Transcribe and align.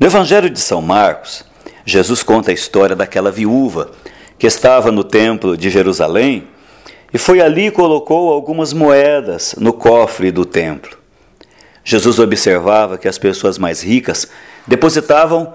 No 0.00 0.06
Evangelho 0.06 0.48
de 0.48 0.58
São 0.58 0.80
Marcos, 0.80 1.44
Jesus 1.84 2.22
conta 2.22 2.50
a 2.50 2.54
história 2.54 2.96
daquela 2.96 3.30
viúva 3.30 3.90
que 4.38 4.46
estava 4.46 4.90
no 4.90 5.04
templo 5.04 5.56
de 5.56 5.70
Jerusalém 5.70 6.48
e 7.12 7.18
foi 7.18 7.40
ali 7.40 7.66
e 7.66 7.70
colocou 7.70 8.32
algumas 8.32 8.72
moedas 8.72 9.54
no 9.58 9.72
cofre 9.72 10.32
do 10.32 10.44
templo. 10.44 10.96
Jesus 11.84 12.18
observava 12.18 12.96
que 12.96 13.06
as 13.06 13.18
pessoas 13.18 13.58
mais 13.58 13.82
ricas 13.82 14.28
depositavam 14.66 15.52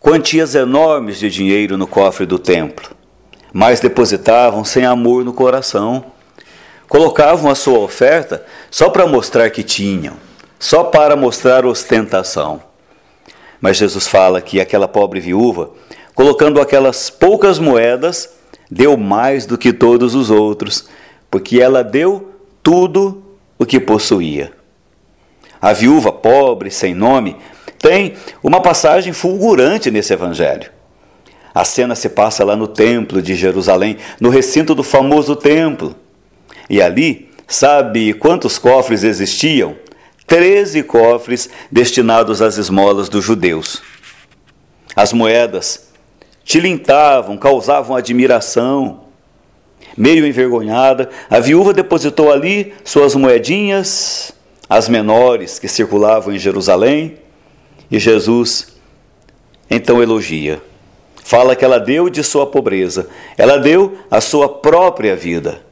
quantias 0.00 0.54
enormes 0.54 1.18
de 1.18 1.30
dinheiro 1.30 1.76
no 1.78 1.86
cofre 1.86 2.26
do 2.26 2.38
templo, 2.38 2.90
mas 3.52 3.78
depositavam 3.78 4.64
sem 4.64 4.84
amor 4.84 5.24
no 5.24 5.32
coração. 5.32 6.04
Colocavam 6.88 7.50
a 7.50 7.54
sua 7.54 7.78
oferta 7.78 8.44
só 8.70 8.90
para 8.90 9.06
mostrar 9.06 9.50
que 9.50 9.62
tinham, 9.62 10.16
só 10.58 10.84
para 10.84 11.14
mostrar 11.14 11.64
ostentação. 11.64 12.65
Mas 13.60 13.76
Jesus 13.76 14.06
fala 14.06 14.40
que 14.40 14.60
aquela 14.60 14.88
pobre 14.88 15.20
viúva, 15.20 15.70
colocando 16.14 16.60
aquelas 16.60 17.10
poucas 17.10 17.58
moedas, 17.58 18.30
deu 18.70 18.96
mais 18.96 19.46
do 19.46 19.56
que 19.56 19.72
todos 19.72 20.14
os 20.14 20.30
outros, 20.30 20.88
porque 21.30 21.60
ela 21.60 21.82
deu 21.82 22.32
tudo 22.62 23.22
o 23.58 23.64
que 23.64 23.80
possuía. 23.80 24.52
A 25.60 25.72
viúva 25.72 26.12
pobre, 26.12 26.70
sem 26.70 26.94
nome, 26.94 27.36
tem 27.78 28.14
uma 28.42 28.60
passagem 28.60 29.12
fulgurante 29.12 29.90
nesse 29.90 30.12
evangelho. 30.12 30.70
A 31.54 31.64
cena 31.64 31.94
se 31.94 32.08
passa 32.10 32.44
lá 32.44 32.54
no 32.54 32.68
templo 32.68 33.22
de 33.22 33.34
Jerusalém, 33.34 33.96
no 34.20 34.28
recinto 34.28 34.74
do 34.74 34.82
famoso 34.82 35.34
templo. 35.34 35.96
E 36.68 36.82
ali, 36.82 37.30
sabe 37.48 38.12
quantos 38.12 38.58
cofres 38.58 39.02
existiam? 39.02 39.74
Treze 40.26 40.82
cofres 40.82 41.48
destinados 41.70 42.42
às 42.42 42.58
esmolas 42.58 43.08
dos 43.08 43.24
judeus. 43.24 43.82
As 44.94 45.12
moedas 45.12 45.92
tilintavam, 46.44 47.36
causavam 47.36 47.96
admiração. 47.96 49.04
Meio 49.96 50.26
envergonhada, 50.26 51.10
a 51.30 51.40
viúva 51.40 51.72
depositou 51.72 52.30
ali 52.30 52.74
suas 52.84 53.14
moedinhas, 53.14 54.32
as 54.68 54.88
menores 54.88 55.58
que 55.58 55.68
circulavam 55.68 56.34
em 56.34 56.38
Jerusalém, 56.38 57.18
e 57.90 57.98
Jesus 57.98 58.76
então 59.70 60.02
elogia. 60.02 60.60
Fala 61.24 61.56
que 61.56 61.64
ela 61.64 61.80
deu 61.80 62.08
de 62.08 62.22
sua 62.22 62.46
pobreza, 62.46 63.08
ela 63.36 63.56
deu 63.58 63.98
a 64.10 64.20
sua 64.20 64.48
própria 64.48 65.16
vida. 65.16 65.62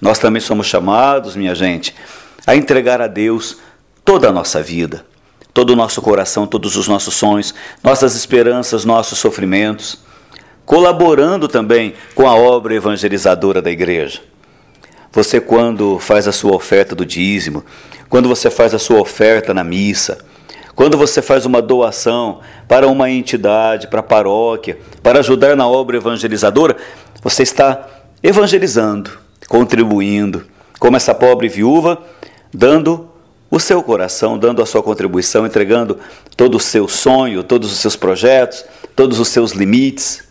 Nós 0.00 0.18
também 0.18 0.40
somos 0.40 0.66
chamados, 0.66 1.36
minha 1.36 1.54
gente, 1.54 1.94
a 2.46 2.56
entregar 2.56 3.00
a 3.00 3.06
Deus 3.06 3.58
toda 4.06 4.30
a 4.30 4.32
nossa 4.32 4.62
vida, 4.62 5.04
todo 5.52 5.70
o 5.74 5.76
nosso 5.76 6.00
coração, 6.00 6.46
todos 6.46 6.76
os 6.76 6.88
nossos 6.88 7.12
sonhos, 7.12 7.52
nossas 7.84 8.16
esperanças, 8.16 8.86
nossos 8.86 9.18
sofrimentos 9.18 10.06
colaborando 10.66 11.46
também 11.46 11.94
com 12.14 12.28
a 12.28 12.34
obra 12.34 12.74
evangelizadora 12.74 13.62
da 13.62 13.70
igreja. 13.70 14.20
Você, 15.12 15.40
quando 15.40 15.98
faz 16.00 16.26
a 16.26 16.32
sua 16.32 16.54
oferta 16.54 16.94
do 16.94 17.06
dízimo, 17.06 17.64
quando 18.08 18.28
você 18.28 18.50
faz 18.50 18.74
a 18.74 18.78
sua 18.78 19.00
oferta 19.00 19.54
na 19.54 19.62
missa, 19.62 20.18
quando 20.74 20.98
você 20.98 21.22
faz 21.22 21.46
uma 21.46 21.62
doação 21.62 22.40
para 22.68 22.88
uma 22.88 23.08
entidade, 23.08 23.86
para 23.86 24.00
a 24.00 24.02
paróquia, 24.02 24.76
para 25.02 25.20
ajudar 25.20 25.56
na 25.56 25.66
obra 25.66 25.96
evangelizadora, 25.96 26.76
você 27.22 27.44
está 27.44 27.88
evangelizando, 28.22 29.10
contribuindo, 29.48 30.44
como 30.78 30.96
essa 30.96 31.14
pobre 31.14 31.48
viúva, 31.48 31.98
dando 32.52 33.08
o 33.50 33.60
seu 33.60 33.82
coração, 33.82 34.38
dando 34.38 34.62
a 34.62 34.66
sua 34.66 34.82
contribuição, 34.82 35.46
entregando 35.46 35.98
todo 36.36 36.56
o 36.56 36.60
seu 36.60 36.88
sonho, 36.88 37.44
todos 37.44 37.72
os 37.72 37.78
seus 37.78 37.96
projetos, 37.96 38.64
todos 38.94 39.20
os 39.20 39.28
seus 39.28 39.52
limites 39.52 40.24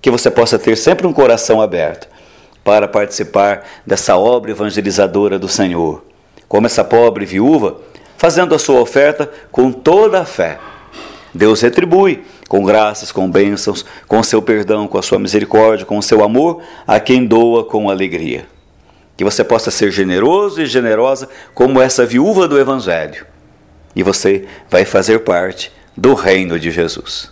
que 0.00 0.10
você 0.10 0.30
possa 0.30 0.58
ter 0.58 0.76
sempre 0.76 1.06
um 1.06 1.12
coração 1.12 1.60
aberto 1.60 2.08
para 2.62 2.86
participar 2.86 3.64
dessa 3.86 4.16
obra 4.16 4.50
evangelizadora 4.50 5.38
do 5.38 5.48
Senhor. 5.48 6.04
Como 6.46 6.66
essa 6.66 6.84
pobre 6.84 7.24
viúva, 7.24 7.76
fazendo 8.16 8.54
a 8.54 8.58
sua 8.58 8.80
oferta 8.80 9.30
com 9.50 9.72
toda 9.72 10.20
a 10.20 10.24
fé. 10.24 10.58
Deus 11.34 11.60
retribui 11.60 12.24
com 12.48 12.64
graças, 12.64 13.12
com 13.12 13.30
bênçãos, 13.30 13.84
com 14.06 14.22
seu 14.22 14.40
perdão, 14.40 14.88
com 14.88 14.98
a 14.98 15.02
sua 15.02 15.18
misericórdia, 15.18 15.84
com 15.84 15.98
o 15.98 16.02
seu 16.02 16.24
amor 16.24 16.62
a 16.86 16.98
quem 16.98 17.26
doa 17.26 17.64
com 17.64 17.90
alegria. 17.90 18.46
Que 19.18 19.24
você 19.24 19.44
possa 19.44 19.70
ser 19.70 19.90
generoso 19.90 20.62
e 20.62 20.66
generosa 20.66 21.28
como 21.52 21.82
essa 21.82 22.06
viúva 22.06 22.48
do 22.48 22.58
Evangelho. 22.58 23.26
E 23.94 24.02
você 24.02 24.46
vai 24.70 24.86
fazer 24.86 25.18
parte 25.18 25.70
do 25.94 26.14
reino 26.14 26.58
de 26.58 26.70
Jesus. 26.70 27.30